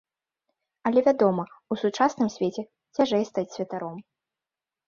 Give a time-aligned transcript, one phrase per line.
[0.89, 1.43] Але, вядома,
[1.75, 2.63] у сучасным свеце
[2.95, 3.97] цяжэй стаць святаром.